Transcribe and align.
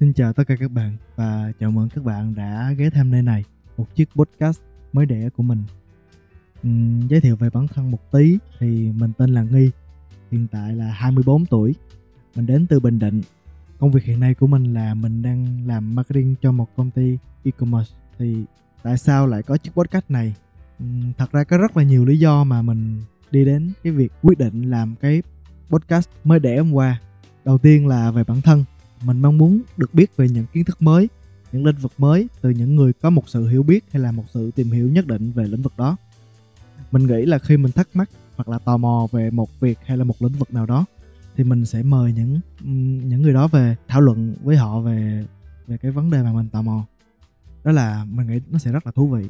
Xin 0.00 0.12
chào 0.12 0.32
tất 0.32 0.44
cả 0.46 0.56
các 0.56 0.70
bạn 0.70 0.96
và 1.16 1.52
chào 1.60 1.70
mừng 1.70 1.88
các 1.88 2.04
bạn 2.04 2.34
đã 2.34 2.72
ghé 2.78 2.90
thăm 2.90 3.10
nơi 3.10 3.22
này, 3.22 3.44
một 3.76 3.94
chiếc 3.94 4.08
podcast 4.14 4.60
mới 4.92 5.06
đẻ 5.06 5.28
của 5.36 5.42
mình. 5.42 5.62
Uhm, 6.66 7.08
giới 7.08 7.20
thiệu 7.20 7.36
về 7.36 7.50
bản 7.50 7.68
thân 7.68 7.90
một 7.90 8.10
tí 8.12 8.38
thì 8.58 8.92
mình 8.92 9.12
tên 9.18 9.30
là 9.30 9.42
Nghi, 9.42 9.70
hiện 10.30 10.46
tại 10.50 10.72
là 10.72 10.84
24 10.84 11.46
tuổi. 11.46 11.74
Mình 12.36 12.46
đến 12.46 12.66
từ 12.66 12.80
Bình 12.80 12.98
Định. 12.98 13.22
Công 13.78 13.90
việc 13.90 14.04
hiện 14.04 14.20
nay 14.20 14.34
của 14.34 14.46
mình 14.46 14.74
là 14.74 14.94
mình 14.94 15.22
đang 15.22 15.66
làm 15.66 15.94
marketing 15.94 16.34
cho 16.42 16.52
một 16.52 16.76
công 16.76 16.90
ty 16.90 17.18
e-commerce. 17.44 17.94
Thì 18.18 18.44
tại 18.82 18.98
sao 18.98 19.26
lại 19.26 19.42
có 19.42 19.56
chiếc 19.56 19.74
podcast 19.74 20.04
này? 20.08 20.34
Uhm, 20.84 21.12
thật 21.18 21.32
ra 21.32 21.44
có 21.44 21.58
rất 21.58 21.76
là 21.76 21.82
nhiều 21.82 22.04
lý 22.04 22.18
do 22.18 22.44
mà 22.44 22.62
mình 22.62 23.00
đi 23.30 23.44
đến 23.44 23.72
cái 23.82 23.92
việc 23.92 24.12
quyết 24.22 24.38
định 24.38 24.62
làm 24.70 24.94
cái 25.00 25.22
podcast 25.70 26.08
mới 26.24 26.40
đẻ 26.40 26.58
hôm 26.58 26.72
qua. 26.72 27.00
Đầu 27.44 27.58
tiên 27.58 27.86
là 27.86 28.10
về 28.10 28.24
bản 28.24 28.40
thân 28.40 28.64
mình 29.04 29.22
mong 29.22 29.38
muốn 29.38 29.60
được 29.76 29.94
biết 29.94 30.16
về 30.16 30.28
những 30.28 30.46
kiến 30.52 30.64
thức 30.64 30.82
mới, 30.82 31.08
những 31.52 31.66
lĩnh 31.66 31.76
vực 31.76 31.92
mới 31.98 32.28
từ 32.40 32.50
những 32.50 32.76
người 32.76 32.92
có 32.92 33.10
một 33.10 33.28
sự 33.28 33.48
hiểu 33.48 33.62
biết 33.62 33.84
hay 33.92 34.02
là 34.02 34.12
một 34.12 34.24
sự 34.32 34.50
tìm 34.50 34.70
hiểu 34.70 34.88
nhất 34.88 35.06
định 35.06 35.32
về 35.32 35.44
lĩnh 35.44 35.62
vực 35.62 35.72
đó. 35.76 35.96
Mình 36.92 37.06
nghĩ 37.06 37.26
là 37.26 37.38
khi 37.38 37.56
mình 37.56 37.72
thắc 37.72 37.88
mắc 37.94 38.10
hoặc 38.36 38.48
là 38.48 38.58
tò 38.58 38.76
mò 38.76 39.06
về 39.12 39.30
một 39.30 39.60
việc 39.60 39.78
hay 39.86 39.96
là 39.96 40.04
một 40.04 40.22
lĩnh 40.22 40.32
vực 40.32 40.54
nào 40.54 40.66
đó, 40.66 40.84
thì 41.36 41.44
mình 41.44 41.64
sẽ 41.64 41.82
mời 41.82 42.12
những 42.12 42.40
những 43.08 43.22
người 43.22 43.32
đó 43.32 43.48
về 43.48 43.76
thảo 43.88 44.00
luận 44.00 44.36
với 44.42 44.56
họ 44.56 44.80
về 44.80 45.24
về 45.66 45.76
cái 45.76 45.90
vấn 45.90 46.10
đề 46.10 46.22
mà 46.22 46.32
mình 46.32 46.48
tò 46.48 46.62
mò. 46.62 46.84
Đó 47.64 47.72
là 47.72 48.04
mình 48.04 48.26
nghĩ 48.26 48.40
nó 48.50 48.58
sẽ 48.58 48.72
rất 48.72 48.86
là 48.86 48.92
thú 48.92 49.08
vị. 49.08 49.24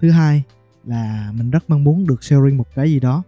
Thứ 0.00 0.10
hai 0.10 0.42
là 0.84 1.32
mình 1.36 1.50
rất 1.50 1.70
mong 1.70 1.84
muốn 1.84 2.06
được 2.06 2.24
sharing 2.24 2.56
một 2.56 2.66
cái 2.74 2.90
gì 2.90 3.00
đó. 3.00 3.22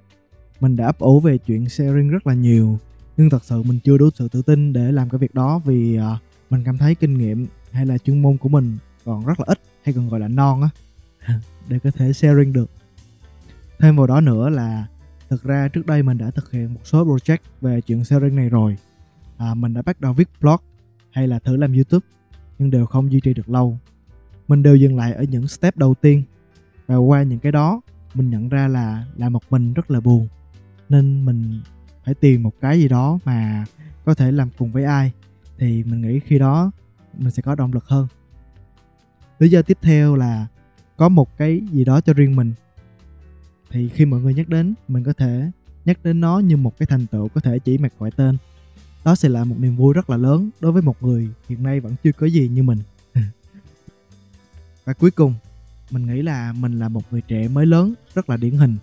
Mình 0.60 0.76
đã 0.76 0.86
ấp 0.86 0.98
ủ 0.98 1.20
về 1.20 1.38
chuyện 1.38 1.68
sharing 1.68 2.08
rất 2.08 2.26
là 2.26 2.34
nhiều 2.34 2.78
nhưng 3.18 3.30
thật 3.30 3.44
sự 3.44 3.62
mình 3.62 3.78
chưa 3.84 3.98
đủ 3.98 4.10
sự 4.14 4.28
tự 4.28 4.42
tin 4.42 4.72
để 4.72 4.92
làm 4.92 5.10
cái 5.10 5.18
việc 5.18 5.34
đó 5.34 5.58
vì 5.58 5.98
uh, 5.98 6.04
mình 6.50 6.64
cảm 6.64 6.78
thấy 6.78 6.94
kinh 6.94 7.18
nghiệm 7.18 7.46
hay 7.72 7.86
là 7.86 7.98
chuyên 7.98 8.22
môn 8.22 8.36
của 8.36 8.48
mình 8.48 8.78
còn 9.04 9.26
rất 9.26 9.40
là 9.40 9.44
ít 9.48 9.60
hay 9.82 9.92
còn 9.92 10.08
gọi 10.08 10.20
là 10.20 10.28
non 10.28 10.62
á 10.62 10.68
để 11.68 11.78
có 11.78 11.90
thể 11.90 12.12
sharing 12.12 12.52
được. 12.52 12.70
Thêm 13.78 13.96
vào 13.96 14.06
đó 14.06 14.20
nữa 14.20 14.48
là 14.48 14.86
thực 15.28 15.42
ra 15.42 15.68
trước 15.68 15.86
đây 15.86 16.02
mình 16.02 16.18
đã 16.18 16.30
thực 16.30 16.52
hiện 16.52 16.74
một 16.74 16.80
số 16.84 17.04
project 17.04 17.38
về 17.60 17.80
chuyện 17.80 18.04
sharing 18.04 18.36
này 18.36 18.48
rồi. 18.48 18.76
À, 19.36 19.54
mình 19.54 19.74
đã 19.74 19.82
bắt 19.82 20.00
đầu 20.00 20.12
viết 20.12 20.28
blog 20.40 20.60
hay 21.10 21.28
là 21.28 21.38
thử 21.38 21.56
làm 21.56 21.72
youtube 21.72 22.06
nhưng 22.58 22.70
đều 22.70 22.86
không 22.86 23.12
duy 23.12 23.20
trì 23.20 23.34
được 23.34 23.48
lâu. 23.48 23.78
Mình 24.48 24.62
đều 24.62 24.76
dừng 24.76 24.96
lại 24.96 25.12
ở 25.12 25.22
những 25.22 25.48
step 25.48 25.76
đầu 25.76 25.94
tiên 25.94 26.22
và 26.86 26.96
qua 26.96 27.22
những 27.22 27.38
cái 27.38 27.52
đó 27.52 27.80
mình 28.14 28.30
nhận 28.30 28.48
ra 28.48 28.68
là 28.68 29.04
làm 29.16 29.32
một 29.32 29.42
mình 29.50 29.74
rất 29.74 29.90
là 29.90 30.00
buồn. 30.00 30.28
Nên 30.88 31.24
mình 31.24 31.60
phải 32.08 32.14
tìm 32.14 32.42
một 32.42 32.52
cái 32.60 32.80
gì 32.80 32.88
đó 32.88 33.18
mà 33.24 33.64
có 34.04 34.14
thể 34.14 34.32
làm 34.32 34.48
cùng 34.58 34.72
với 34.72 34.84
ai. 34.84 35.12
Thì 35.58 35.84
mình 35.84 36.02
nghĩ 36.02 36.20
khi 36.20 36.38
đó 36.38 36.70
mình 37.18 37.30
sẽ 37.30 37.42
có 37.42 37.54
động 37.54 37.72
lực 37.72 37.84
hơn. 37.84 38.06
Lý 39.38 39.48
do 39.48 39.62
tiếp 39.62 39.78
theo 39.82 40.16
là 40.16 40.46
có 40.96 41.08
một 41.08 41.36
cái 41.36 41.60
gì 41.72 41.84
đó 41.84 42.00
cho 42.00 42.12
riêng 42.12 42.36
mình. 42.36 42.52
Thì 43.70 43.88
khi 43.88 44.04
mọi 44.04 44.20
người 44.20 44.34
nhắc 44.34 44.48
đến, 44.48 44.74
mình 44.88 45.04
có 45.04 45.12
thể 45.12 45.50
nhắc 45.84 45.98
đến 46.04 46.20
nó 46.20 46.38
như 46.38 46.56
một 46.56 46.78
cái 46.78 46.86
thành 46.86 47.06
tựu 47.06 47.28
có 47.28 47.40
thể 47.40 47.58
chỉ 47.58 47.78
mặc 47.78 47.92
gọi 47.98 48.10
tên. 48.10 48.36
Đó 49.04 49.14
sẽ 49.14 49.28
là 49.28 49.44
một 49.44 49.56
niềm 49.58 49.76
vui 49.76 49.94
rất 49.94 50.10
là 50.10 50.16
lớn 50.16 50.50
đối 50.60 50.72
với 50.72 50.82
một 50.82 51.02
người 51.02 51.28
hiện 51.48 51.62
nay 51.62 51.80
vẫn 51.80 51.94
chưa 52.04 52.12
có 52.12 52.26
gì 52.26 52.48
như 52.48 52.62
mình. 52.62 52.78
Và 54.84 54.92
cuối 54.92 55.10
cùng, 55.10 55.34
mình 55.90 56.06
nghĩ 56.06 56.22
là 56.22 56.52
mình 56.52 56.78
là 56.78 56.88
một 56.88 57.02
người 57.10 57.20
trẻ 57.20 57.48
mới 57.48 57.66
lớn, 57.66 57.94
rất 58.14 58.30
là 58.30 58.36
điển 58.36 58.56
hình, 58.56 58.76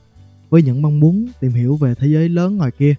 với 0.49 0.61
những 0.61 0.81
mong 0.81 0.99
muốn 0.99 1.27
tìm 1.39 1.51
hiểu 1.51 1.75
về 1.75 1.95
thế 1.95 2.07
giới 2.07 2.29
lớn 2.29 2.57
ngoài 2.57 2.71
kia 2.71 2.95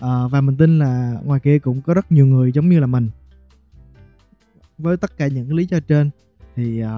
à, 0.00 0.26
và 0.30 0.40
mình 0.40 0.56
tin 0.56 0.78
là 0.78 1.20
ngoài 1.24 1.40
kia 1.40 1.58
cũng 1.58 1.80
có 1.82 1.94
rất 1.94 2.12
nhiều 2.12 2.26
người 2.26 2.52
giống 2.52 2.68
như 2.68 2.80
là 2.80 2.86
mình. 2.86 3.08
Với 4.78 4.96
tất 4.96 5.18
cả 5.18 5.26
những 5.26 5.54
lý 5.54 5.66
do 5.66 5.80
trên 5.80 6.10
thì 6.56 6.84
uh, 6.84 6.88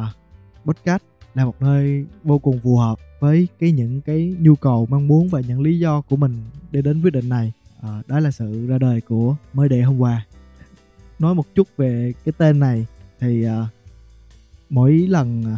podcast 0.65 1.03
là 1.35 1.45
một 1.45 1.63
nơi 1.63 2.07
vô 2.25 2.39
cùng 2.39 2.61
phù 2.61 2.77
hợp 2.77 2.99
với 3.21 3.49
cái 3.59 3.73
những 3.73 4.01
cái 4.01 4.37
nhu 4.41 4.55
cầu 4.55 4.87
mong 4.91 5.09
muốn 5.09 5.29
và 5.29 5.41
những 5.41 5.61
lý 5.61 5.79
do 5.79 6.01
của 6.01 6.17
mình 6.17 6.33
để 6.71 6.83
đến 6.83 7.03
quyết 7.03 7.13
định 7.13 7.29
này. 7.29 7.53
À, 7.83 8.03
đó 8.07 8.21
là 8.21 8.31
sự 8.31 8.67
ra 8.67 8.79
đời 8.79 9.01
của 9.01 9.37
mới 9.53 9.69
đệ 9.69 9.83
hôm 9.83 9.99
qua. 9.99 10.27
Nói 11.19 11.35
một 11.35 11.55
chút 11.55 11.69
về 11.77 12.13
cái 12.25 12.33
tên 12.39 12.59
này 12.59 12.87
thì 13.21 13.47
uh, 13.47 13.53
mỗi 14.71 14.93
lần 14.93 15.57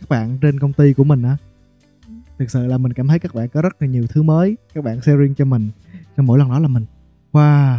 các 0.00 0.08
bạn 0.08 0.38
trên 0.40 0.60
công 0.60 0.72
ty 0.72 0.92
của 0.92 1.04
mình 1.04 1.22
á 1.22 1.36
thực 2.38 2.50
sự 2.50 2.66
là 2.66 2.78
mình 2.78 2.92
cảm 2.92 3.08
thấy 3.08 3.18
các 3.18 3.34
bạn 3.34 3.48
có 3.48 3.62
rất 3.62 3.82
là 3.82 3.88
nhiều 3.88 4.06
thứ 4.06 4.22
mới 4.22 4.56
các 4.74 4.84
bạn 4.84 5.00
sharing 5.00 5.34
cho 5.34 5.44
mình 5.44 5.70
cho 6.16 6.22
mỗi 6.22 6.38
lần 6.38 6.50
đó 6.50 6.58
là 6.58 6.68
mình 6.68 6.86
wow 7.32 7.78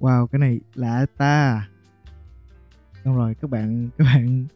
wow 0.00 0.26
cái 0.26 0.38
này 0.38 0.60
lạ 0.74 1.06
ta. 1.16 1.68
Xong 3.04 3.16
rồi 3.16 3.34
các 3.34 3.50
bạn 3.50 3.88
các 3.98 4.04
bạn 4.04 4.46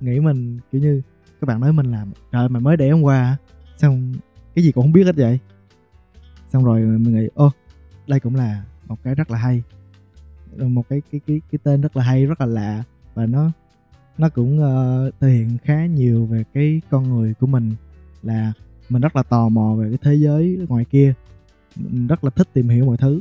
nghĩ 0.00 0.20
mình 0.20 0.58
kiểu 0.72 0.80
như 0.80 1.02
các 1.40 1.46
bạn 1.46 1.60
nói 1.60 1.72
mình 1.72 1.86
làm 1.86 2.12
trời 2.32 2.48
mày 2.48 2.62
mới 2.62 2.76
để 2.76 2.90
hôm 2.90 3.02
qua 3.02 3.36
xong 3.76 4.12
cái 4.54 4.64
gì 4.64 4.72
cũng 4.72 4.84
không 4.84 4.92
biết 4.92 5.04
hết 5.04 5.16
vậy. 5.16 5.38
Xong 6.48 6.64
rồi 6.64 6.80
mình 6.80 7.14
nghĩ 7.14 7.28
ô 7.34 7.50
đây 8.06 8.20
cũng 8.20 8.34
là 8.34 8.64
một 8.86 8.96
cái 9.04 9.14
rất 9.14 9.30
là 9.30 9.38
hay 9.38 9.62
ờ, 10.58 10.68
một 10.68 10.88
cái 10.88 11.02
cái 11.12 11.20
cái 11.26 11.40
cái 11.52 11.58
tên 11.62 11.80
rất 11.80 11.96
là 11.96 12.04
hay 12.04 12.26
rất 12.26 12.40
là 12.40 12.46
lạ. 12.46 12.82
Và 13.14 13.26
nó 13.26 13.50
nó 14.18 14.28
cũng 14.28 14.60
uh, 14.60 15.14
thể 15.20 15.28
hiện 15.28 15.58
khá 15.64 15.86
nhiều 15.86 16.26
về 16.26 16.44
cái 16.54 16.80
con 16.90 17.08
người 17.08 17.34
của 17.34 17.46
mình 17.46 17.72
là 18.22 18.52
mình 18.88 19.02
rất 19.02 19.16
là 19.16 19.22
tò 19.22 19.48
mò 19.48 19.74
về 19.74 19.88
cái 19.88 19.98
thế 20.02 20.14
giới 20.14 20.66
ngoài 20.68 20.84
kia 20.84 21.14
mình 21.76 22.06
rất 22.06 22.24
là 22.24 22.30
thích 22.30 22.48
tìm 22.52 22.68
hiểu 22.68 22.84
mọi 22.84 22.96
thứ. 22.96 23.20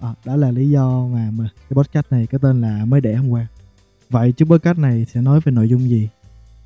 À, 0.00 0.14
đó 0.24 0.36
là 0.36 0.50
lý 0.50 0.70
do 0.70 1.06
mà, 1.06 1.30
mà 1.30 1.48
cái 1.54 1.74
podcast 1.74 2.06
này 2.10 2.26
cái 2.26 2.38
tên 2.42 2.60
là 2.60 2.84
mới 2.84 3.00
đẻ 3.00 3.14
hôm 3.14 3.28
qua. 3.28 3.46
Vậy 4.10 4.32
chứ 4.32 4.44
podcast 4.44 4.78
này 4.78 5.04
sẽ 5.04 5.20
nói 5.22 5.40
về 5.44 5.52
nội 5.52 5.68
dung 5.68 5.88
gì? 5.88 6.08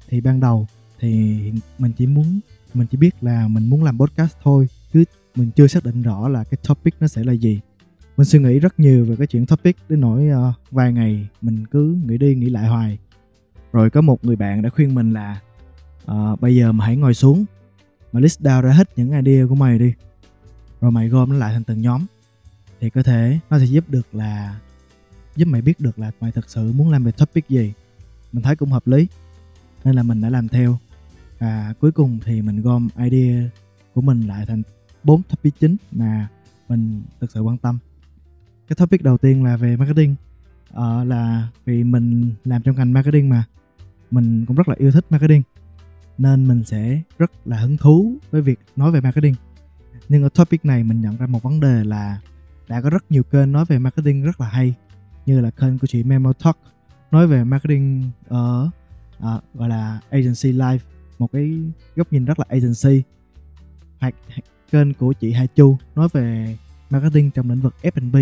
Thì 0.09 0.21
ban 0.21 0.41
đầu 0.41 0.67
thì 1.01 1.39
mình 1.79 1.93
chỉ 1.93 2.07
muốn 2.07 2.41
mình 2.75 2.87
chỉ 2.91 2.97
biết 2.97 3.15
là 3.21 3.49
mình 3.49 3.71
muốn 3.71 3.85
làm 3.85 3.99
podcast 3.99 4.37
thôi 4.43 4.69
chứ 4.93 5.05
mình 5.37 5.51
chưa 5.57 5.67
xác 5.67 5.85
định 5.85 6.03
rõ 6.03 6.29
là 6.29 6.45
cái 6.45 6.59
topic 6.69 6.95
nó 7.01 7.07
sẽ 7.07 7.25
là 7.25 7.33
gì. 7.33 7.61
Mình 8.17 8.25
suy 8.25 8.39
nghĩ 8.39 8.59
rất 8.59 8.81
nhiều 8.81 9.05
về 9.05 9.17
cái 9.17 9.27
chuyện 9.27 9.47
topic 9.47 9.77
đến 9.89 10.01
nỗi 10.01 10.29
uh, 10.49 10.55
vài 10.71 10.93
ngày 10.93 11.29
mình 11.43 11.67
cứ 11.67 11.99
nghĩ 12.07 12.19
đi 12.19 12.35
nghĩ 12.35 12.51
lại 12.51 12.69
hoài. 12.69 12.99
Rồi 13.73 13.91
có 13.91 14.01
một 14.01 14.25
người 14.25 14.37
bạn 14.37 14.63
đã 14.63 14.71
khuyên 14.71 14.95
mình 14.95 15.13
là 15.13 15.41
uh, 16.11 16.41
bây 16.41 16.57
giờ 16.57 16.73
mà 16.73 16.87
hãy 16.87 16.97
ngồi 16.97 17.15
xuống 17.15 17.45
mà 18.13 18.21
list 18.21 18.41
down 18.41 18.61
ra 18.61 18.73
hết 18.73 18.89
những 18.97 19.25
idea 19.25 19.47
của 19.47 19.55
mày 19.55 19.79
đi 19.79 19.93
rồi 20.85 20.93
mày 20.93 21.09
gom 21.09 21.33
nó 21.33 21.37
lại 21.37 21.53
thành 21.53 21.65
từng 21.65 21.81
nhóm. 21.81 22.07
Thì 22.81 22.91
có 22.91 23.03
thể 23.03 23.39
nó 23.51 23.59
sẽ 23.59 23.65
giúp 23.65 23.85
được 23.89 24.15
là 24.15 24.61
giúp 25.37 25.49
mày 25.49 25.63
biết 25.63 25.81
được 25.81 25.99
là 25.99 26.11
mày 26.21 26.33
thật 26.33 26.45
sự 26.49 26.73
muốn 26.73 26.91
làm 26.91 27.05
về 27.05 27.13
topic 27.13 27.49
gì. 27.49 27.73
Mình 28.33 28.43
thấy 28.43 28.57
cũng 28.57 28.71
hợp 28.71 28.87
lý. 28.87 29.07
Nên 29.85 29.95
là 29.95 30.03
mình 30.03 30.21
đã 30.21 30.31
làm 30.31 30.49
theo. 30.49 30.79
Và 31.39 31.75
cuối 31.81 31.93
cùng 31.93 32.19
thì 32.25 32.43
mình 32.43 32.63
gom 32.63 32.89
idea 32.97 33.51
của 33.95 34.01
mình 34.01 34.27
lại 34.27 34.47
thành 34.47 34.63
bốn 35.05 35.23
topic 35.23 35.55
chính 35.61 35.77
mà 35.93 36.29
mình 36.69 37.03
thực 37.21 37.31
sự 37.31 37.41
quan 37.41 37.59
tâm. 37.59 37.79
Cái 38.69 38.77
topic 38.77 39.03
đầu 39.03 39.19
tiên 39.19 39.45
là 39.45 39.57
về 39.57 39.77
marketing. 39.77 40.15
Ờ, 40.71 41.05
là 41.05 41.49
vì 41.65 41.85
mình 41.85 42.31
làm 42.45 42.63
trong 42.63 42.77
ngành 42.77 42.93
marketing 42.93 43.29
mà. 43.29 43.45
Mình 44.11 44.47
cũng 44.47 44.57
rất 44.57 44.69
là 44.69 44.75
yêu 44.79 44.91
thích 44.91 45.05
marketing. 45.11 45.43
Nên 46.19 46.49
mình 46.49 46.65
sẽ 46.65 47.01
rất 47.19 47.47
là 47.47 47.57
hứng 47.57 47.77
thú 47.77 48.17
với 48.31 48.43
việc 48.43 48.61
nói 48.77 48.91
về 48.91 49.01
marketing 49.01 49.35
nhưng 50.09 50.23
ở 50.23 50.29
topic 50.29 50.65
này 50.65 50.85
mình 50.85 51.01
nhận 51.01 51.17
ra 51.17 51.27
một 51.27 51.43
vấn 51.43 51.61
đề 51.61 51.85
là 51.85 52.21
đã 52.69 52.81
có 52.81 52.91
rất 52.91 53.11
nhiều 53.11 53.23
kênh 53.23 53.53
nói 53.53 53.65
về 53.65 53.79
marketing 53.79 54.23
rất 54.23 54.41
là 54.41 54.49
hay 54.49 54.75
như 55.27 55.41
là 55.41 55.51
kênh 55.51 55.79
của 55.79 55.87
chị 55.87 56.03
Memo 56.03 56.33
Talk 56.33 56.59
nói 57.11 57.27
về 57.27 57.45
marketing 57.45 58.11
ở 58.29 58.71
à, 59.19 59.41
gọi 59.55 59.69
là 59.69 60.01
agency 60.11 60.53
life 60.53 60.79
một 61.19 61.33
cái 61.33 61.59
góc 61.97 62.13
nhìn 62.13 62.25
rất 62.25 62.39
là 62.39 62.45
agency. 62.49 63.03
Hoặc 64.01 64.15
kênh 64.71 64.95
của 64.95 65.13
chị 65.13 65.33
Hai 65.33 65.47
Chu 65.47 65.77
nói 65.95 66.09
về 66.13 66.57
marketing 66.91 67.31
trong 67.31 67.51
lĩnh 67.51 67.61
vực 67.61 67.75
F&B 67.83 68.17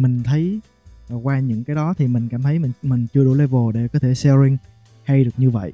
mình 0.00 0.22
thấy 0.22 0.60
qua 1.22 1.40
những 1.40 1.64
cái 1.64 1.76
đó 1.76 1.94
thì 1.98 2.06
mình 2.06 2.28
cảm 2.28 2.42
thấy 2.42 2.58
mình 2.58 2.72
mình 2.82 3.06
chưa 3.14 3.24
đủ 3.24 3.34
level 3.34 3.72
để 3.74 3.88
có 3.88 3.98
thể 3.98 4.14
sharing 4.14 4.56
hay 5.04 5.24
được 5.24 5.30
như 5.36 5.50
vậy. 5.50 5.72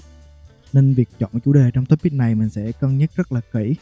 Nên 0.73 0.95
việc 0.95 1.09
chọn 1.19 1.41
chủ 1.45 1.53
đề 1.53 1.71
trong 1.75 1.87
topic 1.87 2.13
này 2.13 2.35
mình 2.35 2.49
sẽ 2.49 2.73
cân 2.73 2.99
nhắc 2.99 3.11
rất 3.17 3.33
là 3.33 3.41
kỹ 3.53 3.75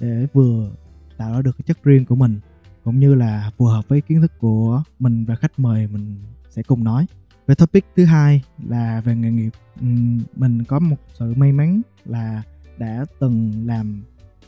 để 0.00 0.26
vừa 0.32 0.70
tạo 1.16 1.32
ra 1.32 1.42
được 1.42 1.56
cái 1.58 1.64
chất 1.66 1.82
riêng 1.82 2.04
của 2.04 2.14
mình 2.14 2.40
cũng 2.84 3.00
như 3.00 3.14
là 3.14 3.50
phù 3.56 3.64
hợp 3.64 3.88
với 3.88 4.00
kiến 4.00 4.20
thức 4.20 4.32
của 4.38 4.82
mình 4.98 5.24
và 5.24 5.34
khách 5.34 5.58
mời 5.58 5.86
mình 5.86 6.16
sẽ 6.50 6.62
cùng 6.62 6.84
nói. 6.84 7.06
Về 7.46 7.54
topic 7.54 7.84
thứ 7.96 8.04
hai 8.04 8.42
là 8.68 9.00
về 9.04 9.16
nghề 9.16 9.30
nghiệp 9.30 9.50
mình 10.36 10.64
có 10.64 10.78
một 10.78 10.96
sự 11.14 11.34
may 11.34 11.52
mắn 11.52 11.80
là 12.04 12.42
đã 12.78 13.04
từng 13.18 13.52
làm 13.66 14.02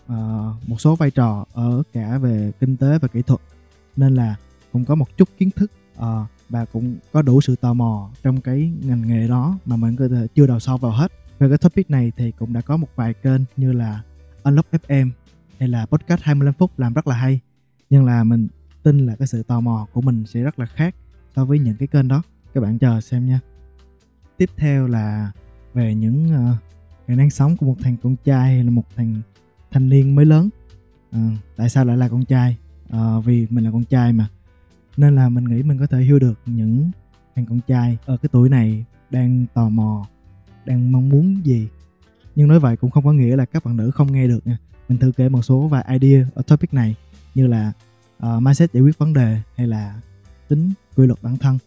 uh, 0.06 0.68
một 0.68 0.80
số 0.80 0.96
vai 0.96 1.10
trò 1.10 1.44
ở 1.52 1.82
cả 1.92 2.18
về 2.18 2.52
kinh 2.60 2.76
tế 2.76 2.98
và 2.98 3.08
kỹ 3.08 3.22
thuật 3.22 3.40
nên 3.96 4.14
là 4.14 4.36
cũng 4.72 4.84
có 4.84 4.94
một 4.94 5.16
chút 5.16 5.28
kiến 5.38 5.50
thức 5.50 5.72
uh, 5.98 6.04
và 6.48 6.64
cũng 6.64 6.96
có 7.12 7.22
đủ 7.22 7.40
sự 7.40 7.56
tò 7.56 7.74
mò 7.74 8.10
trong 8.22 8.40
cái 8.40 8.72
ngành 8.84 9.06
nghề 9.06 9.28
đó 9.28 9.58
mà 9.64 9.76
mình 9.76 9.96
có 9.96 10.08
thể 10.08 10.26
chưa 10.34 10.46
đào 10.46 10.60
sâu 10.60 10.76
vào 10.76 10.92
hết. 10.92 11.12
Về 11.38 11.48
cái 11.48 11.58
topic 11.58 11.90
này 11.90 12.12
thì 12.16 12.32
cũng 12.38 12.52
đã 12.52 12.60
có 12.60 12.76
một 12.76 12.88
vài 12.96 13.14
kênh 13.14 13.40
như 13.56 13.72
là 13.72 14.02
Unlock 14.42 14.72
FM 14.72 15.10
hay 15.60 15.68
là 15.68 15.86
podcast 15.86 16.22
25 16.22 16.54
phút 16.54 16.78
làm 16.78 16.94
rất 16.94 17.06
là 17.06 17.16
hay 17.16 17.40
nhưng 17.90 18.04
là 18.04 18.24
mình 18.24 18.48
tin 18.82 19.06
là 19.06 19.16
cái 19.16 19.28
sự 19.28 19.42
tò 19.42 19.60
mò 19.60 19.86
của 19.92 20.00
mình 20.00 20.26
sẽ 20.26 20.42
rất 20.42 20.58
là 20.58 20.66
khác 20.66 20.94
so 21.36 21.44
với 21.44 21.58
những 21.58 21.76
cái 21.76 21.88
kênh 21.88 22.08
đó. 22.08 22.22
Các 22.54 22.60
bạn 22.60 22.78
chờ 22.78 23.00
xem 23.00 23.26
nha. 23.26 23.40
Tiếp 24.36 24.50
theo 24.56 24.86
là 24.86 25.32
về 25.74 25.94
những 25.94 26.26
uh, 26.26 26.56
kỹ 27.06 27.14
năng 27.14 27.30
sống 27.30 27.56
của 27.56 27.66
một 27.66 27.76
thằng 27.80 27.96
con 28.02 28.16
trai 28.24 28.54
hay 28.54 28.64
là 28.64 28.70
một 28.70 28.84
thằng 28.96 29.20
thanh 29.70 29.88
niên 29.88 30.14
mới 30.14 30.24
lớn. 30.24 30.48
Uh, 31.16 31.38
tại 31.56 31.68
sao 31.68 31.84
lại 31.84 31.96
là 31.96 32.08
con 32.08 32.24
trai? 32.24 32.56
Uh, 32.96 33.24
vì 33.24 33.46
mình 33.50 33.64
là 33.64 33.70
con 33.70 33.84
trai 33.84 34.12
mà. 34.12 34.28
Nên 34.96 35.14
là 35.14 35.28
mình 35.28 35.44
nghĩ 35.44 35.62
mình 35.62 35.78
có 35.78 35.86
thể 35.86 36.00
hiểu 36.00 36.18
được 36.18 36.40
những 36.46 36.90
thằng 37.36 37.46
con 37.46 37.60
trai 37.66 37.98
ở 38.06 38.16
cái 38.16 38.28
tuổi 38.32 38.48
này 38.48 38.84
đang 39.10 39.46
tò 39.54 39.68
mò 39.68 40.06
đang 40.66 40.92
mong 40.92 41.08
muốn 41.08 41.46
gì. 41.46 41.68
Nhưng 42.36 42.48
nói 42.48 42.60
vậy 42.60 42.76
cũng 42.76 42.90
không 42.90 43.04
có 43.04 43.12
nghĩa 43.12 43.36
là 43.36 43.44
các 43.44 43.64
bạn 43.64 43.76
nữ 43.76 43.90
không 43.90 44.12
nghe 44.12 44.28
được 44.28 44.46
nha 44.46 44.58
mình 44.90 44.98
thử 44.98 45.12
kể 45.16 45.28
một 45.28 45.42
số 45.42 45.68
vài 45.68 45.98
idea 46.00 46.26
ở 46.34 46.42
topic 46.42 46.74
này 46.74 46.94
như 47.34 47.46
là 47.46 47.72
uh, 48.26 48.42
mindset 48.42 48.72
giải 48.72 48.82
quyết 48.82 48.98
vấn 48.98 49.12
đề 49.12 49.40
hay 49.56 49.66
là 49.66 50.00
tính 50.48 50.72
quy 50.96 51.06
luật 51.06 51.22
bản 51.22 51.36
thân. 51.36 51.58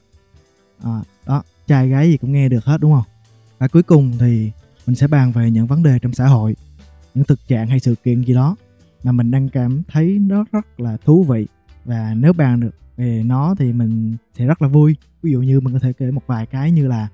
Uh, 0.81 1.05
đó 1.25 1.43
trai 1.67 1.89
gái 1.89 2.09
gì 2.09 2.17
cũng 2.17 2.31
nghe 2.31 2.49
được 2.49 2.65
hết 2.65 2.81
đúng 2.81 2.93
không? 2.93 3.03
Và 3.59 3.67
cuối 3.67 3.83
cùng 3.83 4.11
thì 4.19 4.51
mình 4.87 4.95
sẽ 4.95 5.07
bàn 5.07 5.31
về 5.31 5.51
những 5.51 5.67
vấn 5.67 5.83
đề 5.83 5.99
trong 5.99 6.13
xã 6.13 6.27
hội 6.27 6.55
những 7.13 7.25
thực 7.25 7.47
trạng 7.47 7.67
hay 7.67 7.79
sự 7.79 7.95
kiện 8.03 8.21
gì 8.21 8.33
đó 8.33 8.55
mà 9.03 9.11
mình 9.11 9.31
đang 9.31 9.49
cảm 9.49 9.83
thấy 9.87 10.19
nó 10.19 10.45
rất 10.51 10.79
là 10.79 10.97
thú 10.97 11.23
vị. 11.23 11.47
Và 11.85 12.13
nếu 12.17 12.33
bàn 12.33 12.59
được 12.59 12.75
về 12.97 13.23
nó 13.25 13.55
thì 13.59 13.73
mình 13.73 14.15
sẽ 14.37 14.45
rất 14.45 14.61
là 14.61 14.67
vui. 14.67 14.95
Ví 15.21 15.31
dụ 15.31 15.41
như 15.41 15.59
mình 15.59 15.73
có 15.73 15.79
thể 15.79 15.93
kể 15.93 16.11
một 16.11 16.23
vài 16.27 16.45
cái 16.45 16.71
như 16.71 16.87
là 16.87 17.07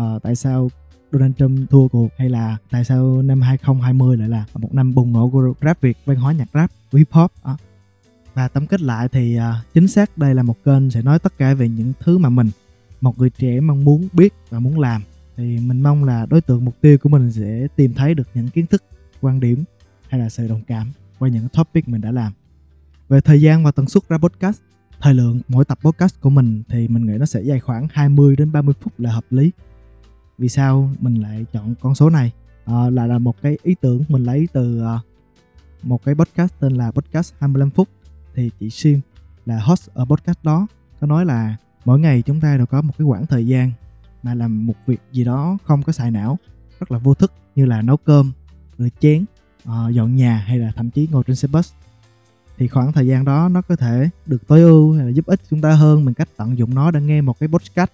uh, 0.00 0.22
tại 0.22 0.36
sao 0.36 0.70
Donald 1.12 1.32
Trump 1.38 1.70
thua 1.70 1.88
cuộc 1.88 2.08
hay 2.18 2.30
là 2.30 2.56
tại 2.70 2.84
sao 2.84 3.22
năm 3.22 3.40
2020 3.40 4.16
lại 4.16 4.28
là 4.28 4.44
một 4.54 4.74
năm 4.74 4.94
bùng 4.94 5.12
nổ 5.12 5.30
của 5.30 5.54
rap 5.62 5.80
Việt 5.80 5.98
văn 6.06 6.16
hóa 6.16 6.32
nhạc 6.32 6.48
rap 6.54 6.70
của 6.92 6.98
hip 6.98 7.12
hop 7.12 7.32
đó. 7.44 7.58
và 8.34 8.48
tóm 8.48 8.66
kết 8.66 8.80
lại 8.80 9.08
thì 9.08 9.38
uh, 9.38 9.74
chính 9.74 9.88
xác 9.88 10.18
đây 10.18 10.34
là 10.34 10.42
một 10.42 10.64
kênh 10.64 10.90
sẽ 10.90 11.02
nói 11.02 11.18
tất 11.18 11.38
cả 11.38 11.54
về 11.54 11.68
những 11.68 11.92
thứ 12.00 12.18
mà 12.18 12.28
mình 12.28 12.50
một 13.00 13.18
người 13.18 13.30
trẻ 13.30 13.60
mong 13.60 13.84
muốn 13.84 14.08
biết 14.12 14.34
và 14.50 14.58
muốn 14.58 14.80
làm. 14.80 15.02
Thì 15.36 15.58
mình 15.58 15.80
mong 15.80 16.04
là 16.04 16.26
đối 16.26 16.40
tượng 16.40 16.64
mục 16.64 16.80
tiêu 16.80 16.98
của 16.98 17.08
mình 17.08 17.32
sẽ 17.32 17.66
tìm 17.76 17.94
thấy 17.94 18.14
được 18.14 18.28
những 18.34 18.48
kiến 18.48 18.66
thức 18.66 18.84
quan 19.20 19.40
điểm 19.40 19.64
hay 20.08 20.20
là 20.20 20.28
sự 20.28 20.48
đồng 20.48 20.62
cảm 20.66 20.92
qua 21.18 21.28
những 21.28 21.48
topic 21.48 21.88
mình 21.88 22.00
đã 22.00 22.12
làm. 22.12 22.32
Về 23.08 23.20
thời 23.20 23.40
gian 23.40 23.64
và 23.64 23.70
tần 23.70 23.88
suất 23.88 24.08
ra 24.08 24.18
podcast 24.18 24.60
thời 25.00 25.14
lượng 25.14 25.40
mỗi 25.48 25.64
tập 25.64 25.78
podcast 25.82 26.20
của 26.20 26.30
mình 26.30 26.62
thì 26.68 26.88
mình 26.88 27.06
nghĩ 27.06 27.18
nó 27.18 27.26
sẽ 27.26 27.40
dài 27.40 27.60
khoảng 27.60 27.88
20 27.92 28.36
đến 28.36 28.52
30 28.52 28.74
phút 28.80 29.00
là 29.00 29.12
hợp 29.12 29.24
lý 29.30 29.50
vì 30.38 30.48
sao 30.48 30.90
mình 31.00 31.14
lại 31.14 31.46
chọn 31.52 31.74
con 31.80 31.94
số 31.94 32.10
này? 32.10 32.32
Ờ, 32.64 32.86
à, 32.86 32.90
là 32.90 33.06
là 33.06 33.18
một 33.18 33.42
cái 33.42 33.58
ý 33.62 33.74
tưởng 33.80 34.04
mình 34.08 34.24
lấy 34.24 34.48
từ 34.52 34.82
uh, 34.82 35.00
một 35.82 36.04
cái 36.04 36.14
podcast 36.14 36.52
tên 36.60 36.72
là 36.72 36.90
podcast 36.90 37.34
25 37.38 37.70
phút. 37.70 37.88
Thì 38.34 38.50
chị 38.60 38.70
Sim 38.70 39.00
là 39.46 39.58
host 39.58 39.88
ở 39.94 40.04
podcast 40.04 40.38
đó 40.42 40.66
có 41.00 41.06
nói 41.06 41.24
là 41.24 41.56
mỗi 41.84 42.00
ngày 42.00 42.22
chúng 42.22 42.40
ta 42.40 42.56
đều 42.56 42.66
có 42.66 42.82
một 42.82 42.92
cái 42.98 43.06
khoảng 43.06 43.26
thời 43.26 43.46
gian 43.46 43.72
mà 44.22 44.34
làm 44.34 44.66
một 44.66 44.74
việc 44.86 45.00
gì 45.12 45.24
đó 45.24 45.58
không 45.64 45.82
có 45.82 45.92
xài 45.92 46.10
não 46.10 46.38
rất 46.80 46.92
là 46.92 46.98
vô 46.98 47.14
thức 47.14 47.32
như 47.54 47.64
là 47.66 47.82
nấu 47.82 47.96
cơm 47.96 48.32
rửa 48.78 48.88
chén 49.00 49.24
uh, 49.68 49.94
dọn 49.94 50.16
nhà 50.16 50.36
hay 50.36 50.58
là 50.58 50.72
thậm 50.76 50.90
chí 50.90 51.08
ngồi 51.10 51.22
trên 51.26 51.36
xe 51.36 51.48
bus. 51.48 51.72
Thì 52.58 52.68
khoảng 52.68 52.92
thời 52.92 53.06
gian 53.06 53.24
đó 53.24 53.48
nó 53.48 53.62
có 53.62 53.76
thể 53.76 54.08
được 54.26 54.46
tối 54.46 54.60
ưu 54.60 54.92
hay 54.96 55.06
là 55.06 55.10
giúp 55.10 55.26
ích 55.26 55.40
chúng 55.50 55.60
ta 55.60 55.74
hơn 55.74 56.04
bằng 56.04 56.14
cách 56.14 56.28
tận 56.36 56.58
dụng 56.58 56.74
nó 56.74 56.90
để 56.90 57.00
nghe 57.00 57.20
một 57.20 57.38
cái 57.40 57.48
podcast. 57.48 57.90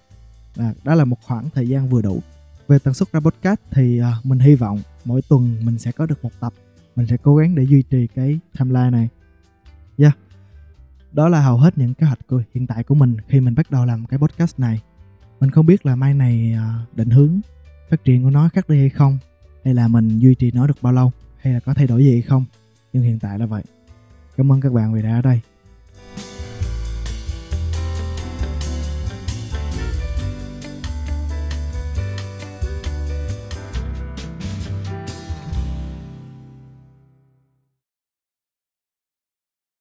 Và 0.55 0.73
đó 0.83 0.95
là 0.95 1.05
một 1.05 1.17
khoảng 1.23 1.49
thời 1.49 1.69
gian 1.69 1.89
vừa 1.89 2.01
đủ 2.01 2.21
về 2.67 2.79
tần 2.79 2.93
suất 2.93 3.11
ra 3.11 3.19
podcast 3.19 3.59
thì 3.71 4.01
uh, 4.01 4.25
mình 4.25 4.39
hy 4.39 4.55
vọng 4.55 4.79
mỗi 5.05 5.21
tuần 5.29 5.55
mình 5.63 5.77
sẽ 5.77 5.91
có 5.91 6.05
được 6.05 6.23
một 6.23 6.31
tập. 6.39 6.53
Mình 6.95 7.07
sẽ 7.07 7.17
cố 7.23 7.35
gắng 7.35 7.55
để 7.55 7.63
duy 7.63 7.81
trì 7.81 8.07
cái 8.07 8.39
timeline 8.59 8.89
này. 8.89 9.09
Yeah. 9.97 10.17
Đó 11.11 11.29
là 11.29 11.41
hầu 11.41 11.57
hết 11.57 11.77
những 11.77 11.93
kế 11.93 12.07
hoạch 12.07 12.27
của 12.27 12.41
hiện 12.53 12.67
tại 12.67 12.83
của 12.83 12.95
mình 12.95 13.17
khi 13.27 13.39
mình 13.39 13.55
bắt 13.55 13.71
đầu 13.71 13.85
làm 13.85 14.05
cái 14.05 14.19
podcast 14.19 14.59
này. 14.59 14.81
Mình 15.39 15.51
không 15.51 15.65
biết 15.65 15.85
là 15.85 15.95
mai 15.95 16.13
này 16.13 16.55
uh, 16.55 16.95
định 16.97 17.09
hướng 17.09 17.39
phát 17.89 18.03
triển 18.03 18.23
của 18.23 18.29
nó 18.29 18.49
khác 18.53 18.69
đi 18.69 18.79
hay 18.79 18.89
không 18.89 19.17
hay 19.65 19.73
là 19.73 19.87
mình 19.87 20.19
duy 20.19 20.35
trì 20.35 20.51
nó 20.51 20.67
được 20.67 20.77
bao 20.81 20.93
lâu 20.93 21.11
hay 21.37 21.53
là 21.53 21.59
có 21.59 21.73
thay 21.73 21.87
đổi 21.87 22.03
gì 22.03 22.11
hay 22.11 22.21
không. 22.21 22.45
Nhưng 22.93 23.03
hiện 23.03 23.19
tại 23.19 23.39
là 23.39 23.45
vậy. 23.45 23.63
Cảm 24.37 24.51
ơn 24.51 24.61
các 24.61 24.73
bạn 24.73 24.93
vì 24.93 25.01
đã 25.01 25.15
ở 25.15 25.21
đây. 25.21 25.41